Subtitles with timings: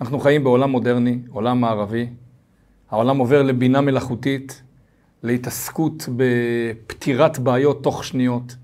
[0.00, 2.06] אנחנו חיים בעולם מודרני, עולם מערבי.
[2.90, 4.62] העולם עובר לבינה מלאכותית,
[5.22, 8.56] להתעסקות בפתירת בעיות תוך שניות.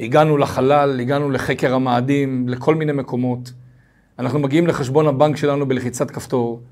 [0.00, 3.52] הגענו לחלל, הגענו לחקר המאדים, לכל מיני מקומות.
[4.18, 6.62] אנחנו מגיעים לחשבון הבנק שלנו בלחיצת כפתור.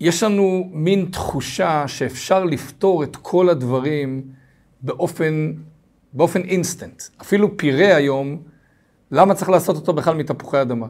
[0.00, 4.22] יש לנו מין תחושה שאפשר לפתור את כל הדברים
[4.82, 5.52] באופן,
[6.12, 7.02] באופן אינסטנט.
[7.20, 8.38] אפילו פירה היום,
[9.10, 10.86] למה צריך לעשות אותו בכלל מתפוחי אדמה?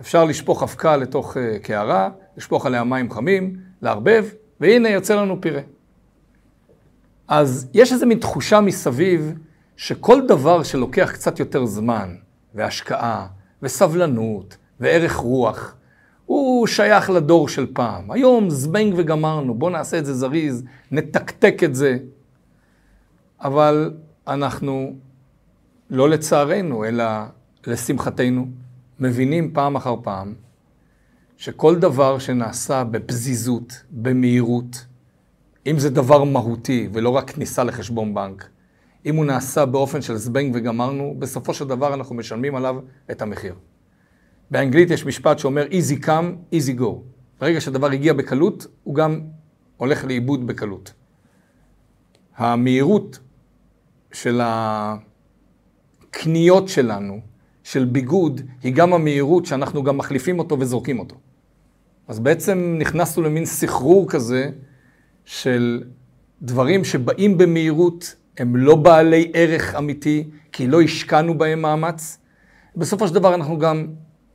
[0.00, 4.24] אפשר לשפוך אבקה לתוך uh, קערה, לשפוך עליה מים חמים, לערבב,
[4.60, 5.60] והנה יוצא לנו פירה.
[7.28, 9.32] אז יש איזו מין תחושה מסביב
[9.76, 12.14] שכל דבר שלוקח קצת יותר זמן,
[12.54, 13.26] והשקעה,
[13.62, 15.74] וסבלנות, וערך רוח,
[16.26, 18.10] הוא שייך לדור של פעם.
[18.10, 21.98] היום זבנג וגמרנו, בואו נעשה את זה זריז, נתקתק את זה.
[23.40, 23.94] אבל
[24.28, 24.92] אנחנו,
[25.90, 27.04] לא לצערנו, אלא
[27.66, 28.46] לשמחתנו,
[29.00, 30.34] מבינים פעם אחר פעם
[31.36, 34.86] שכל דבר שנעשה בפזיזות, במהירות,
[35.66, 38.48] אם זה דבר מהותי ולא רק כניסה לחשבון בנק,
[39.06, 42.76] אם הוא נעשה באופן של זבנג וגמרנו, בסופו של דבר אנחנו משלמים עליו
[43.10, 43.54] את המחיר.
[44.50, 46.86] באנגלית יש משפט שאומר easy come, easy go.
[47.40, 49.20] ברגע שהדבר הגיע בקלות, הוא גם
[49.76, 50.92] הולך לאיבוד בקלות.
[52.36, 53.18] המהירות
[54.12, 54.40] של
[56.04, 57.20] הקניות שלנו,
[57.66, 61.16] של ביגוד, היא גם המהירות שאנחנו גם מחליפים אותו וזורקים אותו.
[62.08, 64.50] אז בעצם נכנסנו למין סחרור כזה
[65.24, 65.82] של
[66.42, 72.18] דברים שבאים במהירות, הם לא בעלי ערך אמיתי, כי לא השקענו בהם מאמץ.
[72.76, 73.86] בסופו של דבר אנחנו גם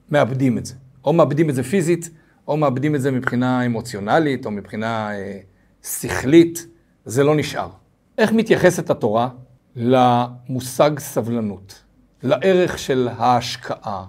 [0.10, 0.74] מאבדים את זה.
[1.06, 2.10] או מאבדים את זה פיזית,
[2.48, 5.40] או מאבדים את זה מבחינה אמוציונלית, או מבחינה אה,
[5.84, 6.68] שכלית,
[7.06, 7.70] זה לא נשאר.
[8.18, 9.30] איך מתייחסת התורה
[9.76, 11.84] למושג סבלנות,
[12.24, 14.06] לערך של ההשקעה,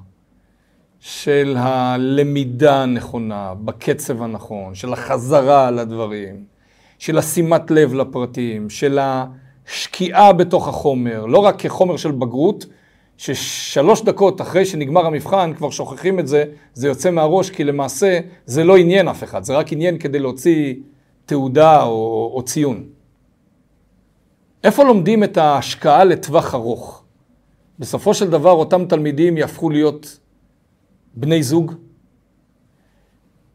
[1.01, 6.45] של הלמידה הנכונה, בקצב הנכון, של החזרה על הדברים,
[6.99, 12.67] של השימת לב לפרטים, של השקיעה בתוך החומר, לא רק כחומר של בגרות,
[13.17, 18.65] ששלוש דקות אחרי שנגמר המבחן כבר שוכחים את זה, זה יוצא מהראש, כי למעשה זה
[18.65, 20.75] לא עניין אף אחד, זה רק עניין כדי להוציא
[21.27, 22.85] תעודה או, או ציון.
[24.65, 27.02] איפה לומדים את ההשקעה לטווח ארוך?
[27.79, 30.19] בסופו של דבר אותם תלמידים יהפכו להיות
[31.15, 31.75] בני זוג,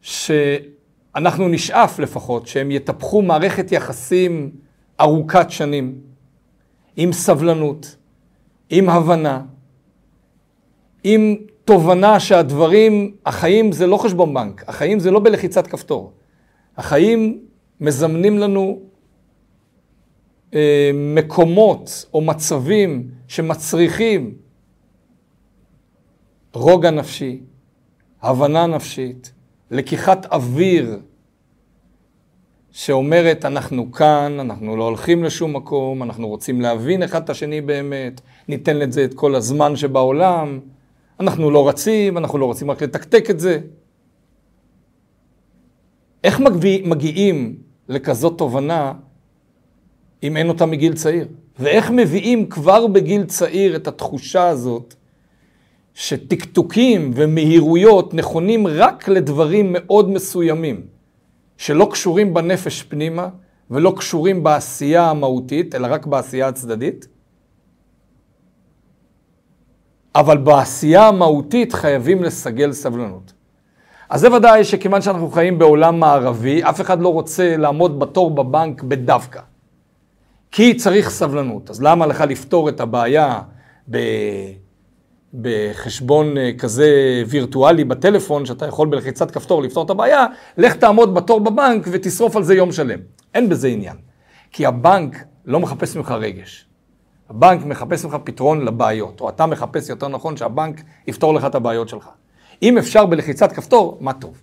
[0.02, 4.52] שאנחנו נשאף לפחות שהם יטפחו מערכת יחסים
[5.02, 6.02] ארוכת שנים,
[6.96, 7.96] עם סבלנות,
[8.70, 9.42] עם הבנה,
[11.04, 11.36] עם
[11.66, 16.14] תובנה שהדברים, החיים זה לא חשבון בנק, החיים זה לא בלחיצת כפתור.
[16.78, 17.40] החיים
[17.82, 18.80] מזמנים לנו
[20.94, 24.36] מקומות או מצבים שמצריכים
[26.54, 27.42] רוגע נפשי,
[28.22, 29.34] הבנה נפשית,
[29.72, 31.00] לקיחת אוויר
[32.72, 38.22] שאומרת, אנחנו כאן, אנחנו לא הולכים לשום מקום, אנחנו רוצים להבין אחד את השני באמת,
[38.48, 40.60] ניתן לזה את כל הזמן שבעולם,
[41.20, 43.60] אנחנו לא רצים, אנחנו לא רוצים רק לתקתק את זה.
[46.24, 47.56] איך מגיע, מגיעים
[47.90, 48.94] לכזאת תובנה
[50.24, 51.28] אם אין אותה מגיל צעיר?
[51.60, 54.96] ואיך מביאים כבר בגיל צעיר את התחושה הזאת
[55.94, 60.82] שטקטוקים ומהירויות נכונים רק לדברים מאוד מסוימים.
[61.58, 63.30] שלא קשורים בנפש פנימה
[63.72, 67.08] ולא קשורים בעשייה המהותית, אלא רק בעשייה הצדדית.
[70.16, 73.34] אבל בעשייה המהותית חייבים לסגל סבלנות.
[74.10, 78.84] אז זה ודאי שכיוון שאנחנו חיים בעולם מערבי, אף אחד לא רוצה לעמוד בתור בבנק
[78.84, 79.42] בדווקא.
[80.52, 81.70] כי צריך סבלנות.
[81.70, 83.42] אז למה לך לפתור את הבעיה
[83.92, 83.98] ב...
[85.34, 90.26] בחשבון אה, כזה וירטואלי בטלפון, שאתה יכול בלחיצת כפתור לפתור את הבעיה,
[90.58, 93.00] לך תעמוד בתור בבנק ותשרוף על זה יום שלם.
[93.34, 93.96] אין בזה עניין.
[94.52, 96.66] כי הבנק לא מחפש ממך רגש.
[97.30, 101.90] הבנק מחפש ממך פתרון לבעיות, או אתה מחפש יותר נכון שהבנק יפתור לך את הבעיות
[101.90, 102.10] שלך.
[102.62, 104.42] אם אפשר בלחיצת כפתור, מה טוב.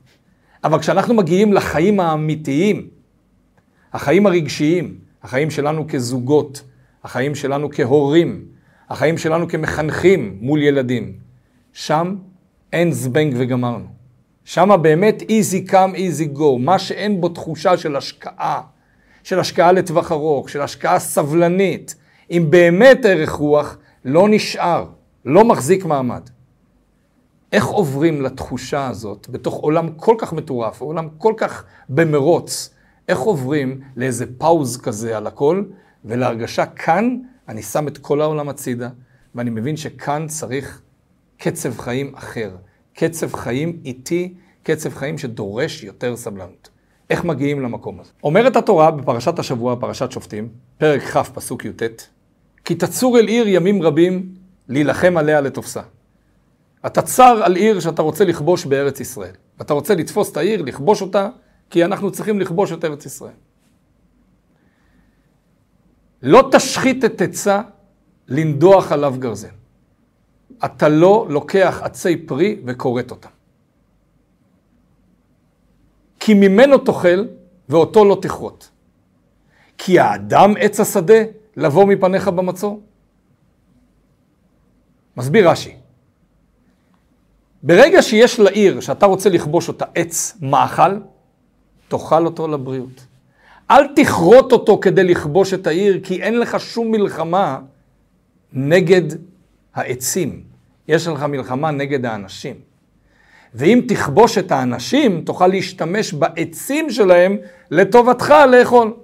[0.64, 2.88] אבל כשאנחנו מגיעים לחיים האמיתיים,
[3.92, 6.62] החיים הרגשיים, החיים שלנו כזוגות,
[7.04, 8.44] החיים שלנו כהורים,
[8.90, 11.12] החיים שלנו כמחנכים מול ילדים.
[11.72, 12.16] שם
[12.72, 13.86] אין זבנג וגמרנו.
[14.44, 16.58] שם באמת easy come, easy go.
[16.58, 18.60] מה שאין בו תחושה של השקעה,
[19.22, 21.94] של השקעה לטווח ארוך, של השקעה סבלנית,
[22.28, 24.86] עם באמת ערך רוח, לא נשאר,
[25.24, 26.22] לא מחזיק מעמד.
[27.52, 32.73] איך עוברים לתחושה הזאת בתוך עולם כל כך מטורף, עולם כל כך במרוץ,
[33.08, 35.64] איך עוברים לאיזה פאוז כזה על הכל,
[36.04, 37.18] ולהרגשה כאן
[37.48, 38.88] אני שם את כל העולם הצידה,
[39.34, 40.82] ואני מבין שכאן צריך
[41.38, 42.56] קצב חיים אחר,
[42.94, 46.68] קצב חיים איטי, קצב חיים שדורש יותר סבלנות.
[47.10, 48.10] איך מגיעים למקום הזה?
[48.24, 50.48] אומרת התורה בפרשת השבוע, פרשת שופטים,
[50.78, 51.82] פרק כ', פסוק י"ט,
[52.64, 54.34] כי תצור אל עיר ימים רבים,
[54.68, 55.82] להילחם עליה לתופסה.
[56.86, 59.34] אתה צר על עיר שאתה רוצה לכבוש בארץ ישראל.
[59.58, 61.28] ואתה רוצה לתפוס את העיר, לכבוש אותה,
[61.70, 63.34] כי אנחנו צריכים לכבוש את ארץ ישראל.
[66.22, 67.62] לא תשחית את עצה
[68.28, 69.48] לנדוח עליו גרזן.
[70.64, 73.28] אתה לא לוקח עצי פרי וכורת אותם.
[76.20, 77.24] כי ממנו תאכל
[77.68, 78.70] ואותו לא תכרות.
[79.78, 81.22] כי האדם עץ השדה
[81.56, 82.82] לבוא מפניך במצור.
[85.16, 85.76] מסביר רש"י,
[87.62, 90.98] ברגע שיש לעיר שאתה רוצה לכבוש אותה עץ מאכל,
[91.88, 93.06] תאכל אותו לבריאות.
[93.70, 97.58] אל תכרות אותו כדי לכבוש את העיר, כי אין לך שום מלחמה
[98.52, 99.02] נגד
[99.74, 100.42] העצים.
[100.88, 102.54] יש לך מלחמה נגד האנשים.
[103.54, 107.36] ואם תכבוש את האנשים, תוכל להשתמש בעצים שלהם
[107.70, 108.94] לטובתך לאכול.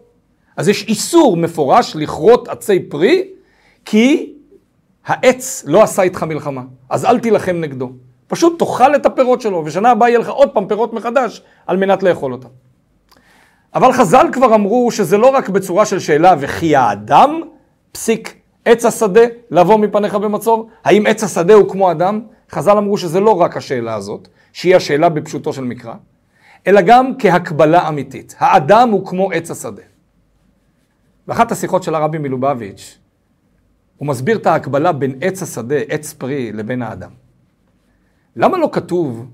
[0.56, 3.28] אז יש איסור מפורש לכרות עצי פרי,
[3.84, 4.32] כי
[5.06, 6.62] העץ לא עשה איתך מלחמה.
[6.90, 7.92] אז אל תילחם נגדו.
[8.26, 12.02] פשוט תאכל את הפירות שלו, ושנה הבאה יהיה לך עוד פעם פירות מחדש על מנת
[12.02, 12.48] לאכול אותם.
[13.74, 17.40] אבל חז"ל כבר אמרו שזה לא רק בצורה של שאלה וכי האדם,
[17.92, 19.20] פסיק, עץ השדה,
[19.50, 20.68] לבוא מפניך במצור?
[20.84, 22.20] האם עץ השדה הוא כמו אדם?
[22.50, 25.94] חז"ל אמרו שזה לא רק השאלה הזאת, שהיא השאלה בפשוטו של מקרא,
[26.66, 28.34] אלא גם כהקבלה אמיתית.
[28.38, 29.82] האדם הוא כמו עץ השדה.
[31.26, 32.98] באחת השיחות של הרבי מלובביץ',
[33.96, 37.10] הוא מסביר את ההקבלה בין עץ השדה, עץ פרי, לבין האדם.
[38.36, 39.26] למה לא כתוב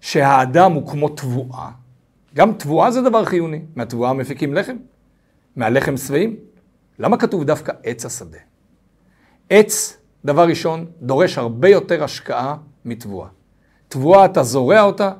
[0.00, 1.70] שהאדם הוא כמו תבואה?
[2.34, 3.60] גם תבואה זה דבר חיוני.
[3.76, 4.76] מהתבואה מפיקים לחם,
[5.56, 6.36] מהלחם שבעים.
[6.98, 8.38] למה כתוב דווקא עץ השדה?
[9.50, 13.28] עץ, דבר ראשון, דורש הרבה יותר השקעה מתבואה.
[13.88, 15.12] תבואה, אתה זורע אותה,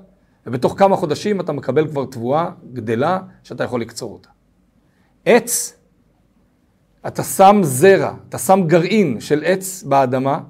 [0.47, 4.29] ובתוך כמה חודשים אתה מקבל כבר תבואה גדלה שאתה יכול לקצור אותה.
[5.25, 5.79] עץ,
[7.07, 10.41] אתה שם זרע, אתה שם גרעין של עץ באדמה,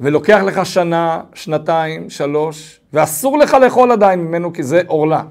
[0.00, 5.22] ולוקח לך שנה, שנתיים, שלוש, ואסור לך לאכול עדיין ממנו כי זה עורלה.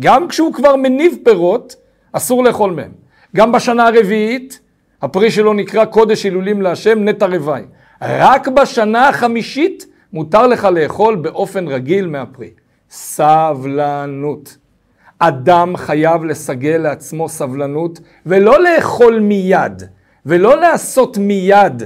[0.00, 1.76] גם כשהוא כבר מניב פירות,
[2.12, 2.92] אסור לאכול מהם.
[3.36, 4.60] גם בשנה הרביעית,
[5.02, 7.62] הפרי שלו נקרא קודש הילולים להשם נטע רווי.
[8.02, 12.50] רק בשנה החמישית מותר לך לאכול באופן רגיל מהפרי.
[12.90, 14.56] סבלנות.
[15.18, 19.82] אדם חייב לסגל לעצמו סבלנות ולא לאכול מיד,
[20.26, 21.82] ולא לעשות מיד,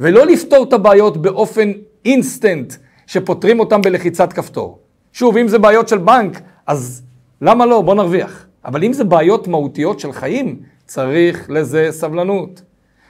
[0.00, 1.72] ולא לפתור את הבעיות באופן
[2.04, 2.74] אינסטנט,
[3.06, 4.78] שפותרים אותם בלחיצת כפתור.
[5.12, 7.02] שוב, אם זה בעיות של בנק, אז
[7.40, 7.82] למה לא?
[7.82, 8.46] בוא נרוויח.
[8.64, 12.62] אבל אם זה בעיות מהותיות של חיים, צריך לזה סבלנות.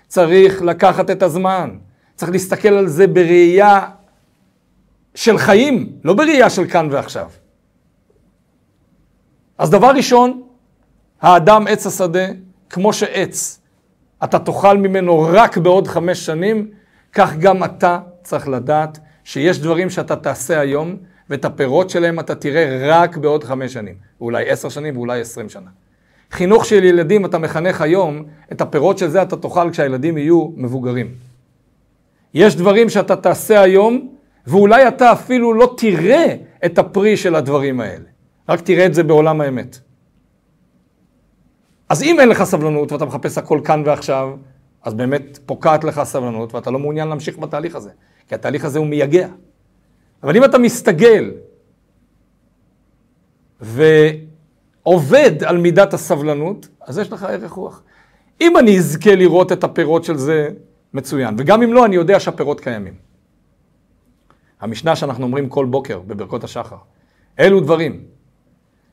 [0.06, 1.70] צריך לקחת את הזמן.
[2.14, 3.90] צריך להסתכל על זה בראייה
[5.14, 7.30] של חיים, לא בראייה של כאן ועכשיו.
[9.58, 10.42] אז דבר ראשון,
[11.20, 12.26] האדם עץ השדה,
[12.70, 13.60] כמו שעץ,
[14.24, 16.70] אתה תאכל ממנו רק בעוד חמש שנים,
[17.12, 20.96] כך גם אתה צריך לדעת שיש דברים שאתה תעשה היום,
[21.30, 25.70] ואת הפירות שלהם אתה תראה רק בעוד חמש שנים, ואולי עשר שנים ואולי עשרים שנה.
[26.30, 31.14] חינוך של ילדים אתה מחנך היום, את הפירות של זה אתה תאכל כשהילדים יהיו מבוגרים.
[32.34, 34.14] יש דברים שאתה תעשה היום,
[34.46, 36.34] ואולי אתה אפילו לא תראה
[36.64, 38.04] את הפרי של הדברים האלה.
[38.48, 39.78] רק תראה את זה בעולם האמת.
[41.88, 44.36] אז אם אין לך סבלנות ואתה מחפש הכל כאן ועכשיו,
[44.82, 47.90] אז באמת פוקעת לך סבלנות ואתה לא מעוניין להמשיך בתהליך הזה,
[48.28, 49.28] כי התהליך הזה הוא מייגע.
[50.22, 51.30] אבל אם אתה מסתגל
[53.60, 57.82] ועובד על מידת הסבלנות, אז יש לך ערך רוח.
[58.40, 60.48] אם אני אזכה לראות את הפירות של זה,
[60.94, 61.34] מצוין.
[61.38, 62.94] וגם אם לא, אני יודע שהפירות קיימים.
[64.60, 66.76] המשנה שאנחנו אומרים כל בוקר בברכות השחר,
[67.38, 68.04] אלו דברים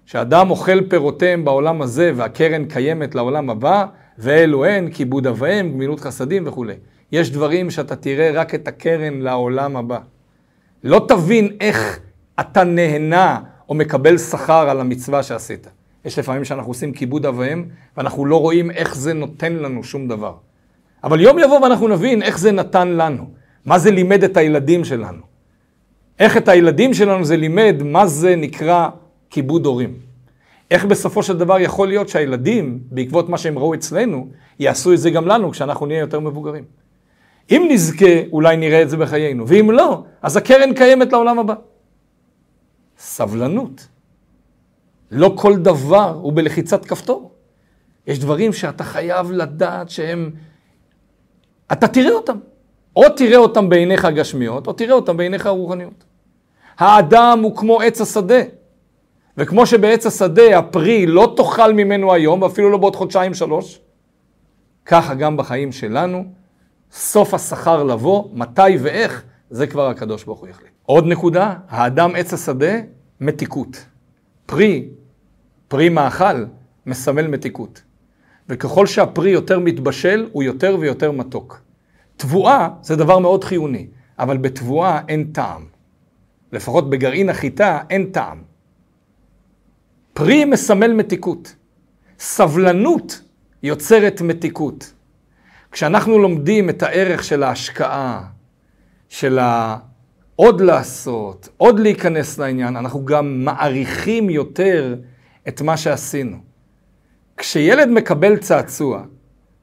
[0.05, 3.85] שאדם אוכל פירותיהם בעולם הזה והקרן קיימת לעולם הבא,
[4.17, 6.73] ואלו הן כיבוד אביהם, גמילות חסדים וכולי.
[7.11, 9.99] יש דברים שאתה תראה רק את הקרן לעולם הבא.
[10.85, 11.99] לא תבין איך
[12.39, 13.39] אתה נהנה
[13.69, 15.67] או מקבל שכר על המצווה שעשית.
[16.05, 17.65] יש לפעמים שאנחנו עושים כיבוד אביהם,
[17.97, 20.33] ואנחנו לא רואים איך זה נותן לנו שום דבר.
[21.03, 23.29] אבל יום יבוא ואנחנו נבין איך זה נתן לנו.
[23.65, 25.21] מה זה לימד את הילדים שלנו.
[26.19, 28.89] איך את הילדים שלנו זה לימד מה זה נקרא
[29.29, 29.93] כיבוד הורים.
[30.71, 34.27] איך בסופו של דבר יכול להיות שהילדים, בעקבות מה שהם ראו אצלנו,
[34.59, 36.63] יעשו את זה גם לנו כשאנחנו נהיה יותר מבוגרים.
[37.51, 41.53] אם נזכה, אולי נראה את זה בחיינו, ואם לא, אז הקרן קיימת לעולם הבא.
[42.97, 43.87] סבלנות.
[45.11, 47.31] לא כל דבר הוא בלחיצת כפתור.
[48.07, 50.31] יש דברים שאתה חייב לדעת שהם...
[51.71, 52.37] אתה תראה אותם.
[52.95, 56.03] או תראה אותם בעיניך הגשמיות, או תראה אותם בעיניך הרוחניות.
[56.77, 58.41] האדם הוא כמו עץ השדה.
[59.37, 63.79] וכמו שבעץ השדה הפרי לא תאכל ממנו היום, ואפילו לא בעוד חודשיים שלוש,
[64.85, 66.25] ככה גם בחיים שלנו,
[66.91, 70.71] סוף השכר לבוא, מתי ואיך, זה כבר הקדוש ברוך הוא יחליט.
[70.83, 72.73] עוד נקודה, האדם עץ השדה,
[73.21, 73.85] מתיקות.
[74.45, 74.89] פרי,
[75.67, 76.45] פרי מאכל,
[76.85, 77.81] מסמל מתיקות.
[78.49, 81.61] וככל שהפרי יותר מתבשל, הוא יותר ויותר מתוק.
[82.17, 83.87] תבואה זה דבר מאוד חיוני,
[84.19, 85.65] אבל בתבואה אין טעם.
[86.51, 88.41] לפחות בגרעין החיטה אין טעם.
[90.13, 91.55] פרי מסמל מתיקות.
[92.19, 93.21] סבלנות
[93.63, 94.93] יוצרת מתיקות.
[95.75, 98.21] כשאנחנו לומדים את הערך של ההשקעה,
[99.09, 99.39] של
[100.35, 104.95] עוד לעשות, עוד להיכנס לעניין, אנחנו גם מעריכים יותר
[105.47, 106.37] את מה שעשינו.
[107.37, 109.03] כשילד מקבל צעצוע,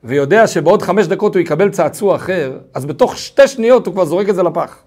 [0.05, 4.29] ויודע שבעוד חמש דקות הוא יקבל צעצוע אחר, אז בתוך שתי שניות הוא כבר זורק
[4.29, 4.83] את זה לפח.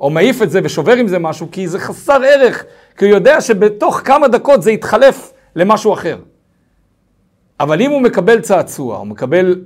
[0.00, 2.64] או מעיף את זה ושובר עם זה משהו, כי זה חסר ערך,
[2.96, 6.18] כי הוא יודע שבתוך כמה דקות זה יתחלף למשהו אחר.
[7.60, 9.60] אבל אם הוא מקבל צעצוע, הוא מקבל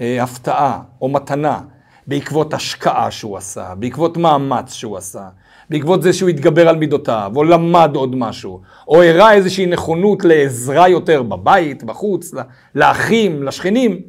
[0.00, 1.60] אה, הפתעה או מתנה,
[2.06, 5.28] בעקבות השקעה שהוא עשה, בעקבות מאמץ שהוא עשה,
[5.70, 10.88] בעקבות זה שהוא התגבר על מידותיו, או למד עוד משהו, או הראה איזושהי נכונות לעזרה
[10.88, 12.34] יותר בבית, בחוץ,
[12.74, 14.00] לאחים, לשכנים.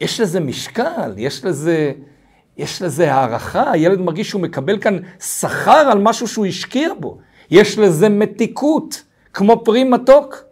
[0.00, 1.92] יש לזה משקל, יש לזה,
[2.56, 7.18] יש לזה הערכה, הילד מרגיש שהוא מקבל כאן שכר על משהו שהוא השקיע בו.
[7.50, 9.02] יש לזה מתיקות,
[9.32, 10.44] כמו פרי מתוק.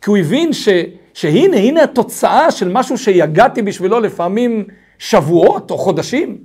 [0.00, 0.68] כי הוא הבין ש,
[1.14, 4.64] שהנה, הנה התוצאה של משהו שיגעתי בשבילו לפעמים
[4.98, 6.38] שבועות או חודשים,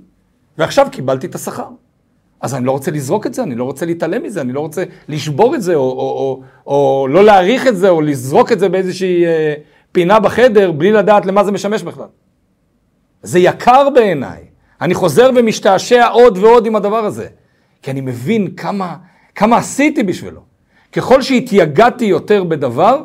[0.58, 1.68] ועכשיו קיבלתי את השכר.
[2.40, 4.84] אז אני לא רוצה לזרוק את זה, אני לא רוצה להתעלם מזה, אני לא רוצה
[5.08, 8.68] לשבור את זה, או, או, או, או לא להעריך את זה, או לזרוק את זה
[8.68, 9.54] באיזושהי אה,
[9.92, 12.06] פינה בחדר, בלי לדעת למה זה משמש בכלל.
[13.22, 14.40] זה יקר בעיניי.
[14.80, 17.26] אני חוזר ומשתעשע עוד ועוד עם הדבר הזה,
[17.82, 18.96] כי אני מבין כמה,
[19.34, 20.40] כמה עשיתי בשבילו.
[20.92, 23.04] ככל שהתייגעתי יותר בדבר,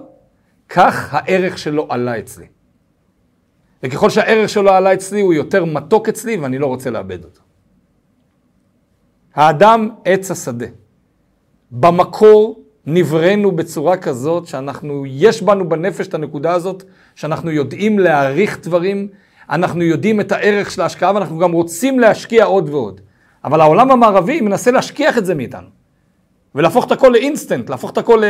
[0.75, 2.45] כך הערך שלו עלה אצלי.
[3.83, 7.41] וככל שהערך שלו עלה אצלי, הוא יותר מתוק אצלי, ואני לא רוצה לאבד אותו.
[9.35, 10.65] האדם עץ השדה.
[11.71, 16.83] במקור נבראנו בצורה כזאת שאנחנו, יש בנו בנפש את הנקודה הזאת,
[17.15, 19.07] שאנחנו יודעים להעריך דברים,
[19.49, 23.01] אנחנו יודעים את הערך של ההשקעה ואנחנו גם רוצים להשקיע עוד ועוד.
[23.43, 25.80] אבל העולם המערבי מנסה להשכיח את זה מאיתנו.
[26.55, 28.23] ולהפוך את הכל לאינסטנט, להפוך את הכל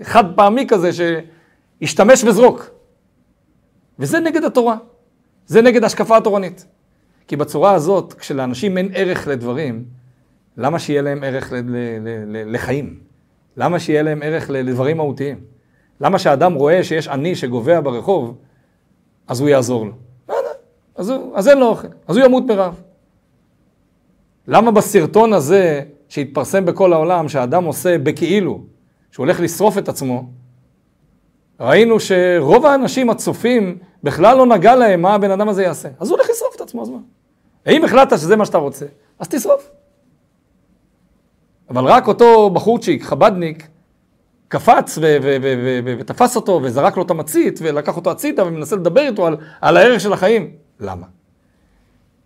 [0.00, 2.70] לחד פעמי כזה, שישתמש וזרוק.
[3.98, 4.76] וזה נגד התורה.
[5.46, 6.66] זה נגד ההשקפה התורנית.
[7.28, 9.84] כי בצורה הזאת, כשלאנשים אין ערך לדברים,
[10.56, 11.52] למה שיהיה להם ערך
[12.46, 13.00] לחיים?
[13.56, 15.40] למה שיהיה להם ערך לדברים מהותיים?
[16.00, 18.38] למה שאדם רואה שיש עני שגובע ברחוב,
[19.28, 19.92] אז הוא יעזור לו?
[20.28, 20.34] לא
[20.96, 22.82] אז, הוא, אז אין לו אוכל, אז הוא ימות מרעב.
[24.48, 28.60] למה בסרטון הזה שהתפרסם בכל העולם, שהאדם עושה בכאילו,
[29.10, 30.30] שהוא הולך לשרוף את עצמו,
[31.60, 35.88] ראינו שרוב האנשים הצופים בכלל לא נגע להם מה הבן אדם הזה יעשה.
[36.00, 36.98] אז הוא הולך לשרוף את עצמו, אז מה?
[37.70, 38.86] אם החלטת שזה מה שאתה רוצה,
[39.18, 39.70] אז תשרוף.
[41.70, 43.68] אבל רק אותו בחורצ'יק, חבדניק,
[44.48, 44.98] קפץ
[45.98, 50.00] ותפס אותו וזרק לו את המצית ולקח אותו הצידה ומנסה לדבר איתו על, על הערך
[50.00, 50.50] של החיים.
[50.80, 51.06] למה?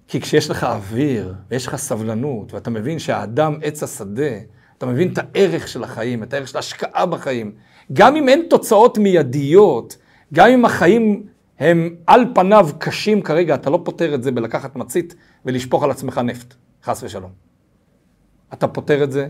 [0.09, 4.33] כי כשיש לך אוויר ויש לך סבלנות ואתה מבין שהאדם עץ השדה,
[4.79, 7.53] אתה מבין את הערך של החיים, את הערך של ההשקעה בחיים,
[7.93, 9.97] גם אם אין תוצאות מיידיות,
[10.35, 11.27] גם אם החיים
[11.59, 16.19] הם על פניו קשים כרגע, אתה לא פותר את זה בלקחת מצית ולשפוך על עצמך
[16.19, 16.55] נפט,
[16.85, 17.31] חס ושלום.
[18.53, 19.29] אתה פותר את זה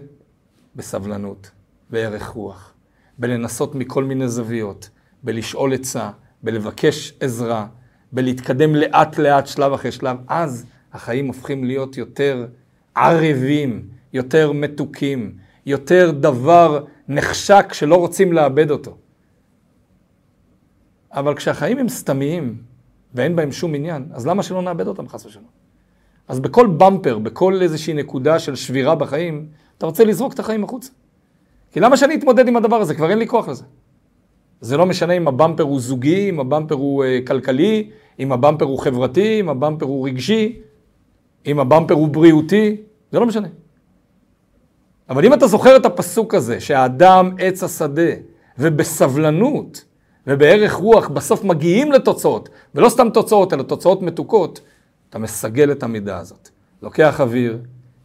[0.76, 1.50] בסבלנות,
[1.90, 2.74] בערך רוח,
[3.18, 4.90] בלנסות מכל מיני זוויות,
[5.22, 6.10] בלשאול עצה,
[6.42, 7.66] בלבקש עזרה,
[8.12, 12.46] בלהתקדם לאט לאט, שלב אחרי שלב, אז החיים הופכים להיות יותר
[12.94, 15.32] ערבים, יותר מתוקים,
[15.66, 18.96] יותר דבר נחשק שלא רוצים לאבד אותו.
[21.12, 22.56] אבל כשהחיים הם סתמיים
[23.14, 25.44] ואין בהם שום עניין, אז למה שלא נאבד אותם חס ושלום?
[26.28, 29.46] אז בכל במפר, בכל איזושהי נקודה של שבירה בחיים,
[29.78, 30.90] אתה רוצה לזרוק את החיים החוצה.
[31.72, 32.94] כי למה שאני אתמודד עם הדבר הזה?
[32.94, 33.64] כבר אין לי כוח לזה.
[34.60, 37.90] זה לא משנה אם הבמפר הוא זוגי, אם הבמפר הוא uh, כלכלי,
[38.22, 40.60] אם הבמפר הוא חברתי, אם הבמפר הוא רגשי,
[41.46, 42.76] אם הבמפר הוא בריאותי,
[43.12, 43.48] זה לא משנה.
[45.08, 48.12] אבל אם אתה זוכר את הפסוק הזה, שהאדם עץ השדה,
[48.58, 49.84] ובסבלנות
[50.26, 54.60] ובערך רוח בסוף מגיעים לתוצאות, ולא סתם תוצאות, אלא תוצאות מתוקות,
[55.10, 56.48] אתה מסגל את המידה הזאת.
[56.82, 57.58] לוקח אוויר,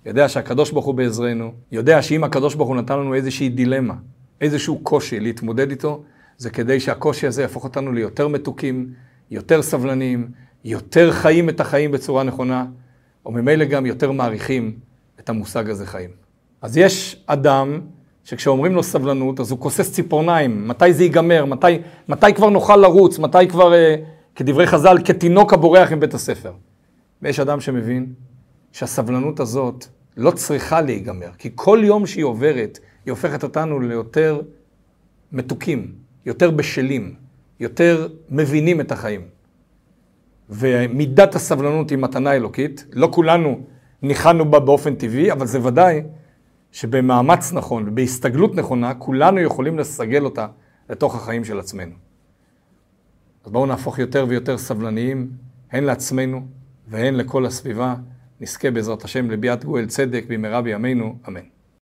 [0.05, 3.93] יודע שהקדוש ברוך הוא בעזרנו, יודע שאם הקדוש ברוך הוא נתן לנו איזושהי דילמה,
[4.41, 6.03] איזשהו קושי להתמודד איתו,
[6.37, 8.93] זה כדי שהקושי הזה יהפוך אותנו ליותר מתוקים,
[9.31, 10.31] יותר סבלניים,
[10.63, 12.65] יותר חיים את החיים בצורה נכונה,
[13.25, 14.79] וממילא גם יותר מעריכים
[15.19, 16.09] את המושג הזה חיים.
[16.61, 17.81] אז יש אדם
[18.23, 23.19] שכשאומרים לו סבלנות, אז הוא כוסס ציפורניים, מתי זה ייגמר, מתי, מתי כבר נוכל לרוץ,
[23.19, 23.95] מתי כבר, אה,
[24.35, 26.51] כדברי חז"ל, כתינוק הבורח עם בית הספר.
[27.21, 28.13] ויש אדם שמבין
[28.71, 29.85] שהסבלנות הזאת
[30.17, 34.41] לא צריכה להיגמר, כי כל יום שהיא עוברת, היא הופכת אותנו ליותר
[35.31, 35.91] מתוקים,
[36.25, 37.15] יותר בשלים,
[37.59, 39.21] יותר מבינים את החיים.
[40.49, 43.59] ומידת הסבלנות היא מתנה אלוקית, לא כולנו
[44.01, 46.01] ניחנו בה באופן טבעי, אבל זה ודאי
[46.71, 50.47] שבמאמץ נכון ובהסתגלות נכונה, כולנו יכולים לסגל אותה
[50.89, 51.95] לתוך החיים של עצמנו.
[53.45, 55.31] אז בואו נהפוך יותר ויותר סבלניים,
[55.71, 56.47] הן לעצמנו
[56.87, 57.95] והן לכל הסביבה.
[58.41, 61.56] נזכה בעזרת השם לביאת גואל צדק במהרה בימינו, אמן.